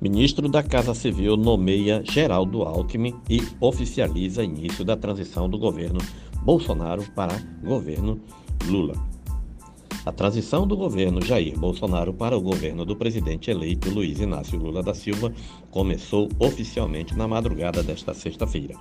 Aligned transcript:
Ministro 0.00 0.48
da 0.48 0.62
Casa 0.62 0.94
Civil 0.94 1.36
nomeia 1.36 2.02
Geraldo 2.02 2.62
Alckmin 2.62 3.14
e 3.28 3.42
oficializa 3.60 4.42
início 4.42 4.82
da 4.82 4.96
transição 4.96 5.46
do 5.46 5.58
governo 5.58 6.00
Bolsonaro 6.42 7.04
para 7.14 7.38
governo 7.62 8.18
Lula. 8.66 8.94
A 10.06 10.10
transição 10.10 10.66
do 10.66 10.74
governo 10.74 11.20
Jair 11.20 11.58
Bolsonaro 11.58 12.14
para 12.14 12.34
o 12.34 12.40
governo 12.40 12.86
do 12.86 12.96
presidente 12.96 13.50
eleito 13.50 13.90
Luiz 13.90 14.20
Inácio 14.20 14.58
Lula 14.58 14.82
da 14.82 14.94
Silva 14.94 15.34
começou 15.70 16.30
oficialmente 16.38 17.14
na 17.14 17.28
madrugada 17.28 17.82
desta 17.82 18.14
sexta-feira. 18.14 18.74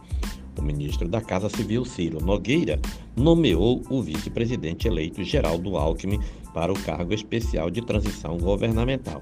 O 0.57 0.61
ministro 0.61 1.09
da 1.09 1.19
Casa 1.19 1.49
Civil, 1.49 1.83
Ciro 1.83 2.23
Nogueira, 2.23 2.79
nomeou 3.17 3.81
o 3.89 4.01
vice-presidente 4.01 4.87
eleito 4.87 5.21
Geraldo 5.21 5.75
Alckmin 5.75 6.21
para 6.53 6.71
o 6.71 6.79
cargo 6.79 7.13
especial 7.13 7.69
de 7.69 7.81
transição 7.81 8.37
governamental. 8.37 9.21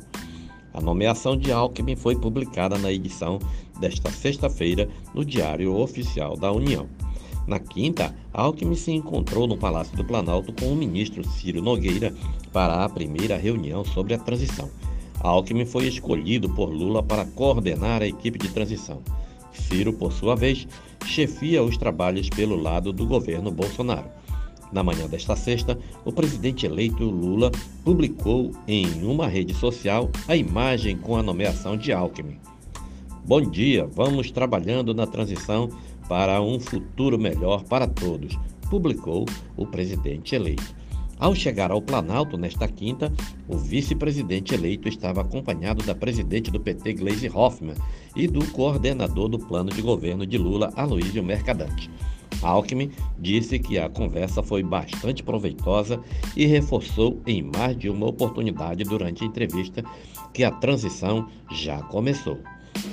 A 0.78 0.80
nomeação 0.80 1.36
de 1.36 1.52
Alckmin 1.52 1.96
foi 1.96 2.16
publicada 2.16 2.78
na 2.78 2.92
edição 2.92 3.40
desta 3.80 4.12
sexta-feira 4.12 4.88
no 5.12 5.26
Diário 5.26 5.76
Oficial 5.76 6.38
da 6.38 6.52
União. 6.52 6.88
Na 7.48 7.58
quinta, 7.58 8.16
Alckmin 8.32 8.76
se 8.76 8.92
encontrou 8.92 9.48
no 9.48 9.58
Palácio 9.58 9.98
do 9.98 10.06
Planalto 10.06 10.54
com 10.54 10.72
o 10.72 10.76
ministro 10.76 11.28
Ciro 11.28 11.64
Nogueira 11.64 12.14
para 12.54 12.86
a 12.86 12.90
primeira 12.90 13.38
reunião 13.38 13.84
sobre 13.84 14.14
a 14.14 14.20
transição. 14.20 14.70
Alckmin 15.20 15.66
foi 15.66 15.88
escolhido 15.88 16.48
por 16.50 16.70
Lula 16.70 17.02
para 17.02 17.26
coordenar 17.26 18.04
a 18.04 18.08
equipe 18.08 18.38
de 18.38 18.50
transição. 18.50 19.02
Ciro, 19.52 19.92
por 19.94 20.14
sua 20.14 20.36
vez, 20.36 20.68
chefia 21.08 21.64
os 21.64 21.76
trabalhos 21.76 22.30
pelo 22.30 22.56
lado 22.56 22.94
do 22.94 23.08
governo 23.08 23.50
Bolsonaro. 23.50 24.12
Na 24.72 24.84
manhã 24.84 25.08
desta 25.08 25.36
sexta, 25.36 25.78
o 26.04 26.12
presidente 26.12 26.66
eleito 26.66 27.04
Lula 27.04 27.52
publicou 27.84 28.52
em 28.68 29.04
uma 29.04 29.28
rede 29.28 29.54
social 29.54 30.10
a 30.28 30.36
imagem 30.36 30.98
com 30.98 31.16
a 31.16 31.24
nomeação 31.24 31.78
de 31.78 31.92
Alckmin. 31.94 32.38
Bom 33.26 33.42
dia, 33.42 33.86
vamos 33.86 34.32
trabalhando 34.32 34.94
na 34.94 35.06
transição 35.08 35.70
para 36.08 36.42
um 36.42 36.60
futuro 36.60 37.18
melhor 37.18 37.64
para 37.64 37.88
todos, 37.88 38.38
publicou 38.70 39.26
o 39.56 39.66
presidente 39.66 40.36
eleito. 40.36 40.76
Ao 41.20 41.34
chegar 41.34 41.72
ao 41.72 41.82
Planalto 41.82 42.38
nesta 42.38 42.68
quinta, 42.68 43.12
o 43.48 43.58
vice-presidente 43.58 44.54
eleito 44.54 44.88
estava 44.88 45.22
acompanhado 45.22 45.84
da 45.84 45.96
presidente 45.96 46.52
do 46.52 46.60
PT, 46.60 46.94
Gleisi 46.94 47.28
Hoffmann, 47.34 47.76
e 48.16 48.28
do 48.28 48.46
coordenador 48.52 49.28
do 49.28 49.40
plano 49.40 49.72
de 49.72 49.82
governo 49.82 50.28
de 50.28 50.38
Lula, 50.38 50.72
Aloysio 50.76 51.24
Mercadante. 51.24 51.90
Alckmin 52.42 52.92
disse 53.20 53.60
que 53.60 53.78
a 53.78 53.90
conversa 53.90 54.44
foi 54.44 54.64
bastante 54.64 55.24
proveitosa 55.24 56.00
e 56.36 56.46
reforçou 56.46 57.22
em 57.26 57.42
mais 57.42 57.78
de 57.78 57.90
uma 57.90 58.08
oportunidade 58.08 58.84
durante 58.84 59.24
a 59.24 59.28
entrevista 59.28 59.84
que 60.34 60.44
a 60.44 60.52
transição 60.52 61.28
já 61.52 61.82
começou. 61.84 62.38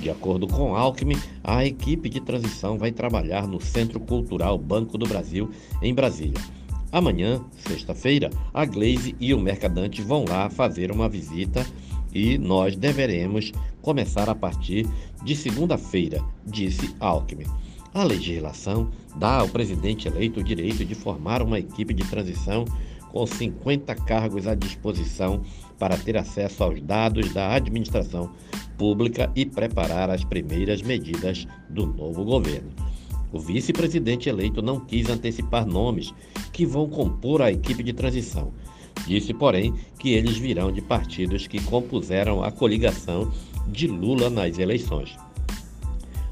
De 0.01 0.09
acordo 0.09 0.47
com 0.47 0.75
Alckmin, 0.75 1.17
a 1.43 1.65
equipe 1.65 2.09
de 2.09 2.19
transição 2.19 2.77
vai 2.77 2.91
trabalhar 2.91 3.47
no 3.47 3.61
Centro 3.61 3.99
Cultural 3.99 4.57
Banco 4.57 4.97
do 4.97 5.07
Brasil, 5.07 5.49
em 5.81 5.93
Brasília. 5.93 6.41
Amanhã, 6.91 7.43
sexta-feira, 7.57 8.29
a 8.53 8.65
Glaze 8.65 9.15
e 9.19 9.33
o 9.33 9.39
Mercadante 9.39 10.01
vão 10.01 10.25
lá 10.27 10.49
fazer 10.49 10.91
uma 10.91 11.09
visita 11.09 11.65
e 12.13 12.37
nós 12.37 12.75
deveremos 12.77 13.51
começar 13.81 14.29
a 14.29 14.35
partir 14.35 14.87
de 15.23 15.35
segunda-feira, 15.35 16.23
disse 16.45 16.95
Alckmin. 16.99 17.45
A 17.95 18.03
legislação 18.03 18.91
dá 19.15 19.39
ao 19.39 19.47
presidente 19.47 20.09
eleito 20.09 20.41
o 20.41 20.43
direito 20.43 20.83
de 20.83 20.93
formar 20.93 21.41
uma 21.41 21.57
equipe 21.57 21.93
de 21.93 22.03
transição 22.03 22.65
com 23.09 23.25
50 23.25 23.95
cargos 23.95 24.47
à 24.47 24.53
disposição 24.53 25.41
para 25.79 25.95
ter 25.95 26.17
acesso 26.17 26.61
aos 26.61 26.81
dados 26.81 27.33
da 27.33 27.53
administração 27.53 28.29
pública 28.77 29.31
e 29.33 29.45
preparar 29.45 30.09
as 30.09 30.25
primeiras 30.25 30.81
medidas 30.81 31.47
do 31.69 31.85
novo 31.85 32.25
governo. 32.25 32.69
O 33.31 33.39
vice-presidente 33.39 34.27
eleito 34.27 34.61
não 34.61 34.81
quis 34.81 35.09
antecipar 35.09 35.65
nomes 35.65 36.13
que 36.51 36.65
vão 36.65 36.89
compor 36.89 37.41
a 37.41 37.49
equipe 37.49 37.81
de 37.81 37.93
transição. 37.93 38.51
Disse, 39.07 39.33
porém, 39.33 39.73
que 39.97 40.09
eles 40.09 40.37
virão 40.37 40.69
de 40.69 40.81
partidos 40.81 41.47
que 41.47 41.61
compuseram 41.61 42.43
a 42.43 42.51
coligação 42.51 43.31
de 43.69 43.87
Lula 43.87 44.29
nas 44.29 44.59
eleições. 44.59 45.15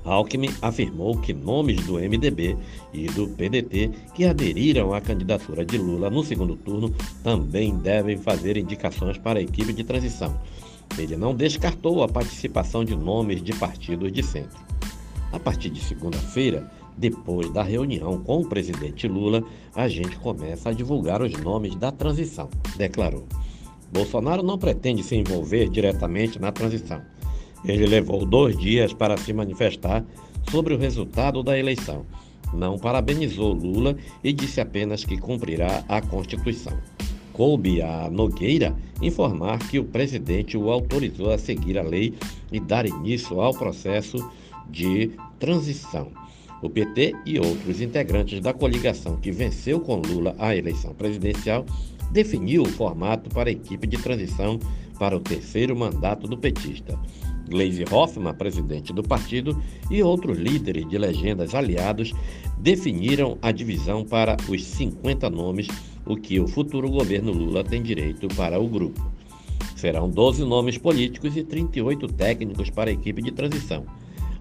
Alckmin 0.05 0.49
afirmou 0.61 1.17
que 1.17 1.33
nomes 1.33 1.85
do 1.85 1.93
MDB 1.93 2.57
e 2.93 3.05
do 3.07 3.27
PDT 3.29 3.91
que 4.13 4.25
aderiram 4.25 4.93
à 4.93 4.99
candidatura 4.99 5.65
de 5.65 5.77
Lula 5.77 6.09
no 6.09 6.23
segundo 6.23 6.55
turno 6.55 6.93
também 7.23 7.75
devem 7.77 8.17
fazer 8.17 8.57
indicações 8.57 9.17
para 9.17 9.39
a 9.39 9.41
equipe 9.41 9.71
de 9.71 9.83
transição. 9.83 10.37
Ele 10.97 11.15
não 11.15 11.33
descartou 11.33 12.03
a 12.03 12.07
participação 12.07 12.83
de 12.83 12.95
nomes 12.95 13.41
de 13.41 13.53
partidos 13.53 14.11
de 14.11 14.21
centro. 14.21 14.59
A 15.31 15.39
partir 15.39 15.69
de 15.69 15.81
segunda-feira, 15.81 16.69
depois 16.95 17.49
da 17.49 17.63
reunião 17.63 18.21
com 18.21 18.41
o 18.41 18.47
presidente 18.47 19.07
Lula, 19.07 19.43
a 19.73 19.87
gente 19.87 20.15
começa 20.17 20.69
a 20.69 20.73
divulgar 20.73 21.21
os 21.21 21.33
nomes 21.33 21.75
da 21.75 21.91
transição, 21.91 22.49
declarou. 22.77 23.25
Bolsonaro 23.91 24.43
não 24.43 24.57
pretende 24.57 25.01
se 25.01 25.15
envolver 25.15 25.69
diretamente 25.69 26.39
na 26.39 26.51
transição 26.51 27.01
ele 27.65 27.85
levou 27.85 28.25
dois 28.25 28.57
dias 28.57 28.93
para 28.93 29.17
se 29.17 29.33
manifestar 29.33 30.03
sobre 30.49 30.73
o 30.73 30.77
resultado 30.77 31.41
da 31.41 31.57
eleição. 31.57 32.05
Não 32.53 32.77
parabenizou 32.77 33.53
Lula 33.53 33.95
e 34.23 34.31
disse 34.31 34.61
apenas 34.61 35.03
que 35.03 35.17
cumprirá 35.17 35.83
a 35.87 36.01
Constituição. 36.01 36.77
Coube 37.31 37.81
a 37.81 38.09
Nogueira 38.11 38.75
informar 39.01 39.57
que 39.67 39.79
o 39.79 39.83
presidente 39.83 40.55
o 40.55 40.69
autorizou 40.69 41.31
a 41.31 41.37
seguir 41.37 41.79
a 41.79 41.81
lei 41.81 42.13
e 42.51 42.59
dar 42.59 42.85
início 42.85 43.41
ao 43.41 43.53
processo 43.53 44.17
de 44.69 45.11
transição. 45.39 46.11
O 46.61 46.69
PT 46.69 47.13
e 47.25 47.39
outros 47.39 47.81
integrantes 47.81 48.39
da 48.39 48.53
coligação 48.53 49.17
que 49.17 49.31
venceu 49.31 49.79
com 49.79 49.95
Lula 49.95 50.35
a 50.37 50.55
eleição 50.55 50.93
presidencial 50.93 51.65
definiu 52.11 52.61
o 52.61 52.69
formato 52.69 53.29
para 53.31 53.49
a 53.49 53.51
equipe 53.51 53.87
de 53.87 53.97
transição 53.97 54.59
para 54.99 55.17
o 55.17 55.19
terceiro 55.19 55.75
mandato 55.75 56.27
do 56.27 56.37
petista. 56.37 56.97
Gleisi 57.49 57.85
Hoffmann, 57.89 58.33
presidente 58.33 58.93
do 58.93 59.03
partido, 59.03 59.61
e 59.89 60.01
outros 60.01 60.37
líderes 60.37 60.87
de 60.87 60.97
legendas 60.97 61.53
aliados 61.53 62.13
definiram 62.57 63.37
a 63.41 63.51
divisão 63.51 64.03
para 64.03 64.37
os 64.47 64.63
50 64.63 65.29
nomes, 65.29 65.67
o 66.05 66.15
que 66.15 66.39
o 66.39 66.47
futuro 66.47 66.89
governo 66.89 67.31
Lula 67.31 67.63
tem 67.63 67.81
direito 67.81 68.27
para 68.35 68.59
o 68.59 68.67
grupo. 68.67 69.01
Serão 69.75 70.09
12 70.09 70.45
nomes 70.45 70.77
políticos 70.77 71.35
e 71.35 71.43
38 71.43 72.07
técnicos 72.07 72.69
para 72.69 72.89
a 72.89 72.93
equipe 72.93 73.21
de 73.21 73.31
transição. 73.31 73.85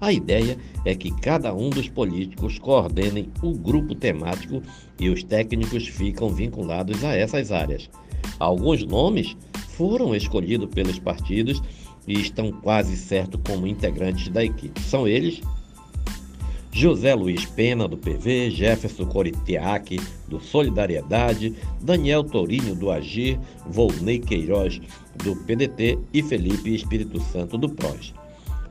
A 0.01 0.12
ideia 0.12 0.59
é 0.85 0.97
que 0.97 1.12
cada 1.12 1.55
um 1.55 1.71
dos 1.71 1.89
políticos 1.89 2.59
coordenem 2.59 3.29
o 3.41 3.53
grupo 3.53 3.95
temático 3.95 4.61
e 4.99 5.09
os 5.09 5.23
técnicos 5.23 5.87
ficam 5.87 6.29
vinculados 6.29 7.05
a 7.05 7.17
essas 7.17 7.53
áreas. 7.53 7.89
Alguns 8.39 8.85
nomes 8.85 9.37
foram 9.69 10.15
escolhidos 10.15 10.69
pelos 10.75 10.99
partidos 10.99 11.62
e 12.07 12.21
estão 12.21 12.53
quase 12.53 12.97
certo 12.97 13.39
como 13.39 13.67
integrantes 13.67 14.29
da 14.29 14.45
equipe. 14.45 14.81
São 14.81 15.07
eles 15.07 15.41
José 16.75 17.15
Luiz 17.15 17.45
Pena, 17.45 17.87
do 17.87 17.99
PV, 17.99 18.51
Jefferson 18.51 19.05
Coriteac, 19.05 20.01
do 20.27 20.41
Solidariedade, 20.41 21.55
Daniel 21.83 22.25
Tourinho, 22.25 22.75
do 22.75 22.91
Agir, 22.91 23.39
Volney 23.67 24.19
Queiroz, 24.19 24.81
do 25.23 25.37
PDT 25.37 25.99
e 26.15 26.23
Felipe 26.23 26.75
Espírito 26.75 27.21
Santo, 27.21 27.59
do 27.59 27.69
PROS. 27.69 28.15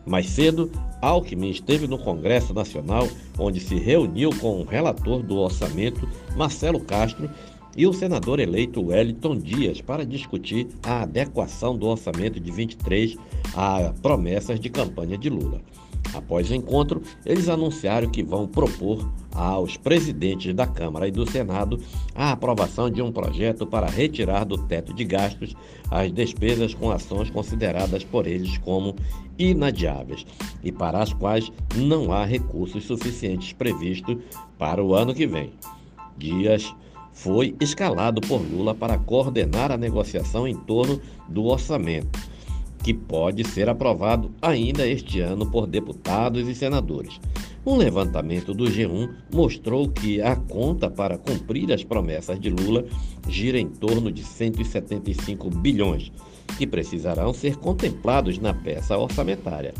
Mais 0.03 0.28
cedo, 0.28 0.72
Alckmin 1.00 1.52
esteve 1.52 1.88
no 1.88 2.00
Congresso 2.00 2.56
Nacional, 2.56 3.08
onde 3.38 3.59
se 3.59 3.75
reuniu 3.75 4.31
com 4.40 4.59
o 4.59 4.66
relator 4.66 5.22
do 5.22 5.38
orçamento, 5.38 6.09
Marcelo 6.36 6.80
Castro, 6.80 7.30
e 7.76 7.88
o 7.88 7.94
senador 7.94 8.40
eleito 8.40 8.85
Wellington 8.88 9.38
Dias 9.38 9.82
para 9.82 10.06
discutir 10.06 10.68
a 10.84 11.03
adequação 11.03 11.78
do 11.78 11.88
orçamento 11.88 12.40
de 12.40 12.52
23 12.52 13.18
a 13.56 13.94
promessas 14.02 14.59
de 14.59 14.70
campanha 14.70 15.18
de 15.18 15.29
Lula. 15.29 15.62
Após 16.14 16.50
o 16.50 16.56
encontro, 16.56 17.02
eles 17.26 17.47
anunciaram 17.47 18.09
que 18.09 18.22
vão 18.22 18.47
propor 18.47 19.09
aos 19.34 19.78
presidentes 19.78 20.53
da 20.53 20.68
Câmara 20.68 21.08
e 21.08 21.12
do 21.12 21.29
Senado 21.29 21.79
a 22.14 22.32
aprovação 22.32 22.90
de 22.90 23.02
um 23.02 23.12
projeto 23.12 23.66
para 23.66 23.88
retirar 23.88 24.44
do 24.44 24.58
teto 24.58 24.94
de 24.94 25.06
gastos 25.06 25.56
as 25.90 26.12
despesas 26.12 26.74
com 26.74 26.91
ações 26.91 27.29
consideradas 27.29 28.03
por 28.03 28.28
eles 28.28 28.58
como 28.58 28.96
inadiáveis 29.40 30.26
e 30.62 30.72
para 30.72 31.02
as 31.02 31.14
quais 31.14 31.52
não 31.76 32.12
há 32.12 32.26
recursos 32.26 32.84
suficientes 32.84 33.53
previstos 33.53 34.17
para 34.58 34.84
o 34.84 34.94
ano 34.94 35.16
que 35.16 35.26
vem. 35.26 35.53
Dias 36.17 36.76
foi 37.13 37.55
escalado 37.59 38.22
por 38.22 38.41
Lula 38.41 38.73
para 38.73 38.97
coordenar 38.97 39.72
a 39.72 39.78
negociação 39.78 40.47
em 40.47 40.55
torno 40.55 40.99
do 41.28 41.46
orçamento. 41.46 42.31
que 42.84 42.96
pode 42.96 43.47
ser 43.47 43.69
aprovado 43.69 44.31
ainda 44.41 44.87
este 44.87 45.19
ano 45.19 45.46
por 45.46 45.67
deputados 45.67 46.47
e 46.47 46.55
senadores. 46.55 47.19
Um 47.63 47.75
levantamento 47.75 48.55
do 48.55 48.63
G1 48.63 49.08
mostrou 49.31 49.87
que 49.87 50.19
a 50.19 50.35
conta 50.35 50.90
para 50.90 51.16
cumprir 51.16 51.72
as 51.72 51.84
promessas 51.84 52.40
de 52.40 52.49
Lula 52.49 52.85
gira 53.29 53.59
em 53.59 53.67
torno 53.67 54.11
de 54.11 54.23
175 54.23 55.47
bilhões, 55.52 56.11
que 56.57 56.66
precisarão 56.66 57.31
ser 57.35 57.57
contemplados 57.57 58.40
na 58.40 58.52
peça 58.52 58.97
orçamentária. 58.97 59.75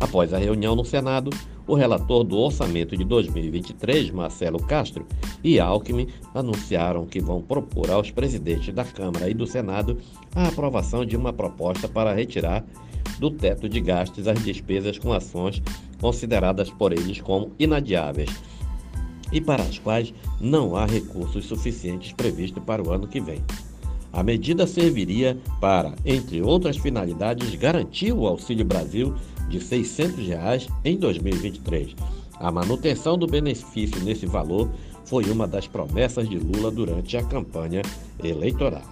Após 0.00 0.34
a 0.34 0.38
reunião 0.38 0.74
no 0.74 0.84
Senado, 0.84 1.30
o 1.66 1.74
relator 1.74 2.24
do 2.24 2.36
orçamento 2.38 2.96
de 2.96 3.04
2023, 3.04 4.10
Marcelo 4.10 4.58
Castro, 4.62 5.06
e 5.42 5.60
Alckmin 5.60 6.08
anunciaram 6.34 7.06
que 7.06 7.20
vão 7.20 7.42
propor 7.42 7.90
aos 7.90 8.10
presidentes 8.10 8.74
da 8.74 8.84
Câmara 8.84 9.28
e 9.28 9.34
do 9.34 9.46
Senado 9.46 9.98
a 10.34 10.48
aprovação 10.48 11.04
de 11.04 11.16
uma 11.16 11.32
proposta 11.32 11.88
para 11.88 12.14
retirar 12.14 12.64
do 13.18 13.30
teto 13.30 13.68
de 13.68 13.80
gastos 13.80 14.26
as 14.26 14.42
despesas 14.42 14.98
com 14.98 15.12
ações 15.12 15.62
consideradas 16.00 16.70
por 16.70 16.92
eles 16.92 17.20
como 17.20 17.52
inadiáveis 17.58 18.30
e 19.32 19.40
para 19.40 19.62
as 19.62 19.78
quais 19.78 20.12
não 20.40 20.76
há 20.76 20.84
recursos 20.84 21.46
suficientes 21.46 22.12
previstos 22.12 22.62
para 22.64 22.82
o 22.82 22.90
ano 22.90 23.08
que 23.08 23.20
vem. 23.20 23.42
A 24.12 24.22
medida 24.22 24.66
serviria 24.66 25.38
para, 25.58 25.94
entre 26.04 26.42
outras 26.42 26.76
finalidades, 26.76 27.54
garantir 27.54 28.12
o 28.12 28.26
Auxílio 28.26 28.64
Brasil 28.64 29.14
de 29.52 29.60
600 29.60 30.26
reais 30.26 30.68
em 30.82 30.96
2023. 30.96 31.94
A 32.40 32.50
manutenção 32.50 33.18
do 33.18 33.26
benefício 33.26 34.02
nesse 34.02 34.24
valor 34.24 34.70
foi 35.04 35.30
uma 35.30 35.46
das 35.46 35.68
promessas 35.68 36.26
de 36.28 36.38
Lula 36.38 36.70
durante 36.70 37.18
a 37.18 37.22
campanha 37.22 37.82
eleitoral. 38.24 38.82